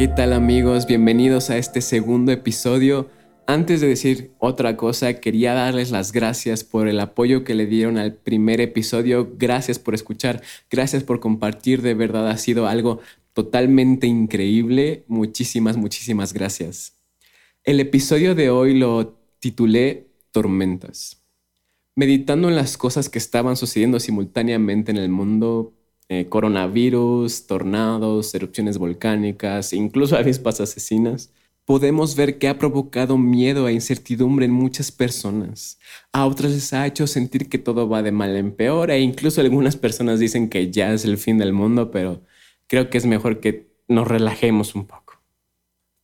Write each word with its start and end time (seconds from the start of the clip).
¿Qué 0.00 0.08
tal 0.08 0.32
amigos? 0.32 0.86
Bienvenidos 0.86 1.50
a 1.50 1.58
este 1.58 1.82
segundo 1.82 2.32
episodio. 2.32 3.10
Antes 3.46 3.82
de 3.82 3.88
decir 3.88 4.32
otra 4.38 4.74
cosa, 4.78 5.20
quería 5.20 5.52
darles 5.52 5.90
las 5.90 6.12
gracias 6.12 6.64
por 6.64 6.88
el 6.88 6.98
apoyo 7.00 7.44
que 7.44 7.54
le 7.54 7.66
dieron 7.66 7.98
al 7.98 8.14
primer 8.14 8.62
episodio. 8.62 9.30
Gracias 9.36 9.78
por 9.78 9.92
escuchar, 9.92 10.40
gracias 10.70 11.04
por 11.04 11.20
compartir. 11.20 11.82
De 11.82 11.92
verdad 11.92 12.30
ha 12.30 12.38
sido 12.38 12.66
algo 12.66 13.00
totalmente 13.34 14.06
increíble. 14.06 15.04
Muchísimas, 15.06 15.76
muchísimas 15.76 16.32
gracias. 16.32 16.96
El 17.62 17.78
episodio 17.78 18.34
de 18.34 18.48
hoy 18.48 18.78
lo 18.78 19.18
titulé 19.38 20.08
Tormentas. 20.30 21.22
Meditando 21.94 22.48
en 22.48 22.56
las 22.56 22.78
cosas 22.78 23.10
que 23.10 23.18
estaban 23.18 23.54
sucediendo 23.54 24.00
simultáneamente 24.00 24.92
en 24.92 24.96
el 24.96 25.10
mundo, 25.10 25.74
eh, 26.10 26.26
coronavirus, 26.28 27.46
tornados, 27.46 28.34
erupciones 28.34 28.78
volcánicas, 28.78 29.72
incluso 29.72 30.16
avispas 30.18 30.60
asesinas, 30.60 31.32
podemos 31.64 32.16
ver 32.16 32.38
que 32.38 32.48
ha 32.48 32.58
provocado 32.58 33.16
miedo 33.16 33.68
e 33.68 33.72
incertidumbre 33.72 34.44
en 34.44 34.50
muchas 34.50 34.90
personas. 34.90 35.78
A 36.12 36.26
otras 36.26 36.50
les 36.50 36.72
ha 36.72 36.84
hecho 36.84 37.06
sentir 37.06 37.48
que 37.48 37.58
todo 37.58 37.88
va 37.88 38.02
de 38.02 38.10
mal 38.10 38.34
en 38.36 38.50
peor 38.50 38.90
e 38.90 38.98
incluso 38.98 39.40
algunas 39.40 39.76
personas 39.76 40.18
dicen 40.18 40.48
que 40.48 40.72
ya 40.72 40.92
es 40.92 41.04
el 41.04 41.16
fin 41.16 41.38
del 41.38 41.52
mundo, 41.52 41.92
pero 41.92 42.22
creo 42.66 42.90
que 42.90 42.98
es 42.98 43.06
mejor 43.06 43.38
que 43.38 43.70
nos 43.86 44.08
relajemos 44.08 44.74
un 44.74 44.86
poco. 44.86 45.09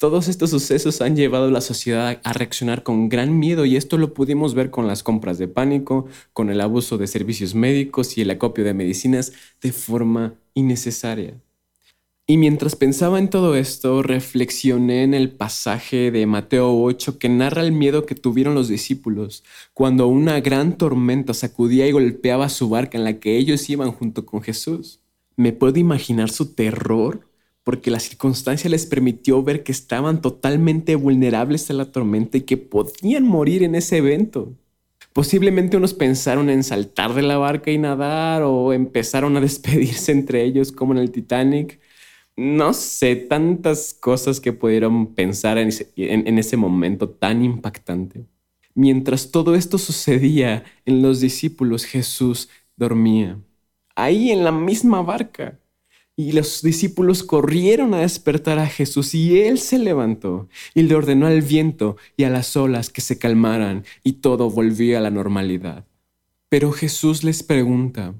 Todos 0.00 0.28
estos 0.28 0.48
sucesos 0.48 1.02
han 1.02 1.14
llevado 1.14 1.44
a 1.44 1.50
la 1.50 1.60
sociedad 1.60 2.22
a 2.24 2.32
reaccionar 2.32 2.82
con 2.82 3.10
gran 3.10 3.38
miedo 3.38 3.66
y 3.66 3.76
esto 3.76 3.98
lo 3.98 4.14
pudimos 4.14 4.54
ver 4.54 4.70
con 4.70 4.86
las 4.86 5.02
compras 5.02 5.36
de 5.36 5.46
pánico, 5.46 6.06
con 6.32 6.48
el 6.48 6.62
abuso 6.62 6.96
de 6.96 7.06
servicios 7.06 7.54
médicos 7.54 8.16
y 8.16 8.22
el 8.22 8.30
acopio 8.30 8.64
de 8.64 8.72
medicinas 8.72 9.34
de 9.60 9.72
forma 9.72 10.36
innecesaria. 10.54 11.34
Y 12.26 12.38
mientras 12.38 12.76
pensaba 12.76 13.18
en 13.18 13.28
todo 13.28 13.56
esto, 13.56 14.02
reflexioné 14.02 15.02
en 15.02 15.12
el 15.12 15.32
pasaje 15.32 16.10
de 16.10 16.24
Mateo 16.24 16.82
8 16.82 17.18
que 17.18 17.28
narra 17.28 17.60
el 17.60 17.72
miedo 17.72 18.06
que 18.06 18.14
tuvieron 18.14 18.54
los 18.54 18.68
discípulos 18.68 19.44
cuando 19.74 20.06
una 20.06 20.40
gran 20.40 20.78
tormenta 20.78 21.34
sacudía 21.34 21.86
y 21.86 21.92
golpeaba 21.92 22.48
su 22.48 22.70
barca 22.70 22.96
en 22.96 23.04
la 23.04 23.20
que 23.20 23.36
ellos 23.36 23.68
iban 23.68 23.92
junto 23.92 24.24
con 24.24 24.40
Jesús. 24.40 25.00
¿Me 25.36 25.52
puedo 25.52 25.78
imaginar 25.78 26.30
su 26.30 26.54
terror 26.54 27.29
porque 27.64 27.90
la 27.90 28.00
circunstancia 28.00 28.70
les 28.70 28.86
permitió 28.86 29.42
ver 29.42 29.62
que 29.62 29.72
estaban 29.72 30.22
totalmente 30.22 30.96
vulnerables 30.96 31.70
a 31.70 31.74
la 31.74 31.92
tormenta 31.92 32.38
y 32.38 32.42
que 32.42 32.56
podían 32.56 33.24
morir 33.24 33.62
en 33.62 33.74
ese 33.74 33.98
evento. 33.98 34.54
Posiblemente 35.12 35.76
unos 35.76 35.94
pensaron 35.94 36.50
en 36.50 36.62
saltar 36.62 37.14
de 37.14 37.22
la 37.22 37.36
barca 37.36 37.70
y 37.70 37.78
nadar 37.78 38.42
o 38.42 38.72
empezaron 38.72 39.36
a 39.36 39.40
despedirse 39.42 40.12
entre 40.12 40.44
ellos 40.44 40.72
como 40.72 40.92
en 40.92 40.98
el 40.98 41.10
Titanic. 41.10 41.80
No 42.36 42.72
sé, 42.72 43.16
tantas 43.16 43.92
cosas 43.92 44.40
que 44.40 44.52
pudieron 44.52 45.14
pensar 45.14 45.58
en 45.58 45.68
ese, 45.68 45.92
en 45.96 46.38
ese 46.38 46.56
momento 46.56 47.08
tan 47.10 47.44
impactante. 47.44 48.24
Mientras 48.74 49.30
todo 49.30 49.54
esto 49.54 49.78
sucedía 49.78 50.64
en 50.86 51.02
los 51.02 51.20
discípulos, 51.20 51.84
Jesús 51.84 52.48
dormía, 52.76 53.38
ahí 53.94 54.30
en 54.30 54.44
la 54.44 54.52
misma 54.52 55.02
barca. 55.02 55.58
Y 56.20 56.32
los 56.32 56.60
discípulos 56.60 57.22
corrieron 57.22 57.94
a 57.94 58.00
despertar 58.00 58.58
a 58.58 58.66
Jesús 58.66 59.14
y 59.14 59.40
él 59.40 59.58
se 59.58 59.78
levantó 59.78 60.50
y 60.74 60.82
le 60.82 60.94
ordenó 60.94 61.26
al 61.26 61.40
viento 61.40 61.96
y 62.14 62.24
a 62.24 62.28
las 62.28 62.58
olas 62.58 62.90
que 62.90 63.00
se 63.00 63.18
calmaran 63.18 63.86
y 64.04 64.12
todo 64.12 64.50
volvió 64.50 64.98
a 64.98 65.00
la 65.00 65.10
normalidad. 65.10 65.86
Pero 66.50 66.72
Jesús 66.72 67.24
les 67.24 67.42
pregunta, 67.42 68.14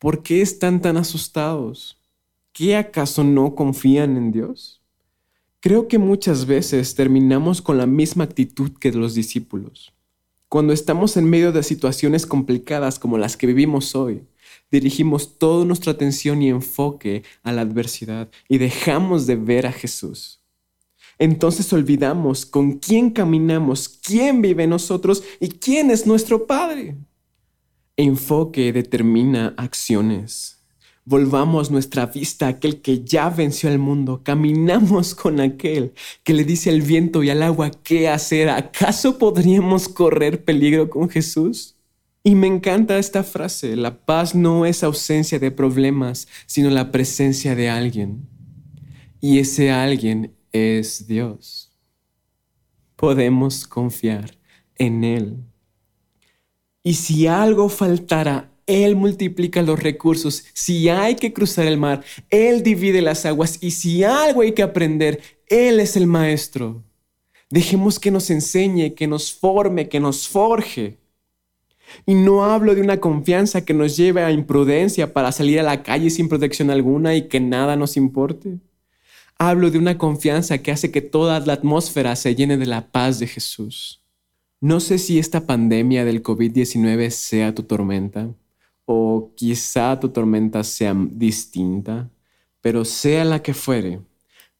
¿por 0.00 0.24
qué 0.24 0.42
están 0.42 0.82
tan 0.82 0.96
asustados? 0.96 2.02
¿Qué 2.52 2.74
acaso 2.74 3.22
no 3.22 3.54
confían 3.54 4.16
en 4.16 4.32
Dios? 4.32 4.82
Creo 5.60 5.86
que 5.86 5.98
muchas 5.98 6.46
veces 6.46 6.96
terminamos 6.96 7.62
con 7.62 7.78
la 7.78 7.86
misma 7.86 8.24
actitud 8.24 8.72
que 8.72 8.90
los 8.90 9.14
discípulos. 9.14 9.94
Cuando 10.48 10.72
estamos 10.72 11.16
en 11.16 11.30
medio 11.30 11.52
de 11.52 11.62
situaciones 11.62 12.26
complicadas 12.26 12.98
como 12.98 13.18
las 13.18 13.36
que 13.36 13.46
vivimos 13.46 13.94
hoy, 13.94 14.24
dirigimos 14.70 15.38
toda 15.38 15.64
nuestra 15.64 15.92
atención 15.92 16.42
y 16.42 16.48
enfoque 16.48 17.22
a 17.42 17.52
la 17.52 17.62
adversidad 17.62 18.30
y 18.48 18.58
dejamos 18.58 19.26
de 19.26 19.36
ver 19.36 19.66
a 19.66 19.72
Jesús. 19.72 20.40
Entonces 21.18 21.72
olvidamos 21.72 22.44
con 22.44 22.78
quién 22.78 23.10
caminamos, 23.10 23.88
quién 23.88 24.42
vive 24.42 24.64
en 24.64 24.70
nosotros 24.70 25.22
y 25.40 25.48
quién 25.48 25.90
es 25.90 26.06
nuestro 26.06 26.46
Padre. 26.46 26.96
Enfoque 27.96 28.72
determina 28.72 29.54
acciones. 29.56 30.54
Volvamos 31.06 31.70
nuestra 31.70 32.06
vista 32.06 32.46
a 32.46 32.50
aquel 32.50 32.80
que 32.80 33.04
ya 33.04 33.28
venció 33.28 33.68
al 33.68 33.78
mundo. 33.78 34.22
Caminamos 34.24 35.14
con 35.14 35.38
aquel 35.38 35.92
que 36.24 36.32
le 36.32 36.44
dice 36.44 36.70
al 36.70 36.80
viento 36.80 37.22
y 37.22 37.30
al 37.30 37.42
agua 37.42 37.70
qué 37.70 38.08
hacer. 38.08 38.48
¿Acaso 38.48 39.18
podríamos 39.18 39.88
correr 39.88 40.44
peligro 40.44 40.88
con 40.88 41.10
Jesús? 41.10 41.73
Y 42.26 42.36
me 42.36 42.46
encanta 42.46 42.96
esta 42.96 43.22
frase, 43.22 43.76
la 43.76 44.06
paz 44.06 44.34
no 44.34 44.64
es 44.64 44.82
ausencia 44.82 45.38
de 45.38 45.50
problemas, 45.50 46.26
sino 46.46 46.70
la 46.70 46.90
presencia 46.90 47.54
de 47.54 47.68
alguien. 47.68 48.26
Y 49.20 49.40
ese 49.40 49.70
alguien 49.70 50.34
es 50.50 51.06
Dios. 51.06 51.70
Podemos 52.96 53.66
confiar 53.66 54.38
en 54.76 55.04
Él. 55.04 55.36
Y 56.82 56.94
si 56.94 57.26
algo 57.26 57.68
faltara, 57.68 58.50
Él 58.66 58.96
multiplica 58.96 59.60
los 59.60 59.82
recursos. 59.82 60.46
Si 60.54 60.88
hay 60.88 61.16
que 61.16 61.34
cruzar 61.34 61.66
el 61.66 61.76
mar, 61.76 62.02
Él 62.30 62.62
divide 62.62 63.02
las 63.02 63.26
aguas. 63.26 63.58
Y 63.62 63.72
si 63.72 64.02
algo 64.02 64.40
hay 64.40 64.52
que 64.52 64.62
aprender, 64.62 65.20
Él 65.46 65.78
es 65.78 65.94
el 65.94 66.06
maestro. 66.06 66.82
Dejemos 67.50 67.98
que 67.98 68.10
nos 68.10 68.30
enseñe, 68.30 68.94
que 68.94 69.06
nos 69.06 69.30
forme, 69.30 69.90
que 69.90 70.00
nos 70.00 70.26
forje. 70.26 71.03
Y 72.06 72.14
no 72.14 72.44
hablo 72.44 72.74
de 72.74 72.80
una 72.80 72.98
confianza 73.00 73.64
que 73.64 73.74
nos 73.74 73.96
lleve 73.96 74.22
a 74.22 74.32
imprudencia 74.32 75.12
para 75.12 75.32
salir 75.32 75.60
a 75.60 75.62
la 75.62 75.82
calle 75.82 76.10
sin 76.10 76.28
protección 76.28 76.70
alguna 76.70 77.14
y 77.14 77.28
que 77.28 77.40
nada 77.40 77.76
nos 77.76 77.96
importe. 77.96 78.58
Hablo 79.38 79.70
de 79.70 79.78
una 79.78 79.98
confianza 79.98 80.58
que 80.58 80.70
hace 80.70 80.90
que 80.90 81.00
toda 81.00 81.40
la 81.40 81.54
atmósfera 81.54 82.14
se 82.16 82.34
llene 82.34 82.56
de 82.56 82.66
la 82.66 82.90
paz 82.90 83.18
de 83.18 83.26
Jesús. 83.26 84.02
No 84.60 84.80
sé 84.80 84.98
si 84.98 85.18
esta 85.18 85.46
pandemia 85.46 86.04
del 86.04 86.22
COVID-19 86.22 87.10
sea 87.10 87.54
tu 87.54 87.64
tormenta 87.64 88.30
o 88.86 89.32
quizá 89.34 89.98
tu 89.98 90.10
tormenta 90.10 90.62
sea 90.62 90.94
distinta, 90.96 92.10
pero 92.60 92.84
sea 92.84 93.24
la 93.24 93.42
que 93.42 93.54
fuere, 93.54 94.00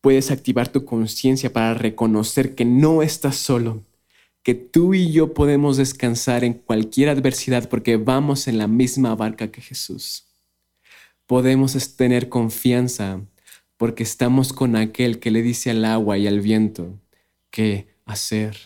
puedes 0.00 0.30
activar 0.30 0.68
tu 0.68 0.84
conciencia 0.84 1.52
para 1.52 1.74
reconocer 1.74 2.54
que 2.54 2.64
no 2.64 3.02
estás 3.02 3.36
solo 3.36 3.82
que 4.42 4.54
tú 4.54 4.94
y 4.94 5.12
yo 5.12 5.34
podemos 5.34 5.76
descansar 5.76 6.44
en 6.44 6.54
cualquier 6.54 7.08
adversidad 7.08 7.68
porque 7.68 7.96
vamos 7.96 8.48
en 8.48 8.58
la 8.58 8.66
misma 8.66 9.14
barca 9.14 9.52
que 9.52 9.60
Jesús. 9.60 10.26
Podemos 11.26 11.96
tener 11.96 12.28
confianza 12.28 13.20
porque 13.76 14.02
estamos 14.02 14.52
con 14.52 14.76
aquel 14.76 15.18
que 15.18 15.30
le 15.30 15.42
dice 15.42 15.70
al 15.70 15.84
agua 15.84 16.18
y 16.18 16.26
al 16.26 16.40
viento 16.40 16.98
qué 17.50 17.88
hacer. 18.04 18.56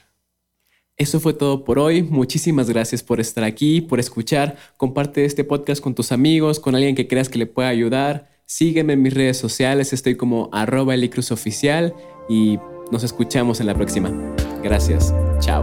Eso 0.97 1.21
fue 1.21 1.35
todo 1.35 1.65
por 1.65 1.79
hoy. 1.79 2.03
Muchísimas 2.03 2.71
gracias 2.71 3.03
por 3.03 3.21
estar 3.21 3.45
aquí, 3.45 3.83
por 3.83 4.01
escuchar. 4.01 4.57
Comparte 4.79 5.27
este 5.27 5.45
podcast 5.45 5.83
con 5.83 5.95
tus 5.95 6.11
amigos, 6.11 6.59
con 6.59 6.75
alguien 6.75 6.95
que 6.95 7.07
creas 7.07 7.29
que 7.29 7.39
le 7.39 7.47
pueda 7.47 7.69
ayudar. 7.69 8.31
Sígueme 8.47 8.95
en 8.95 9.03
mis 9.03 9.13
redes 9.13 9.37
sociales, 9.37 9.93
estoy 9.93 10.17
como 10.17 10.49
arroba 10.53 10.95
oficial 11.31 11.95
y 12.29 12.59
nos 12.91 13.03
escuchamos 13.03 13.61
en 13.61 13.67
la 13.67 13.75
próxima. 13.75 14.36
Gracias. 14.63 15.13
Chao. 15.41 15.63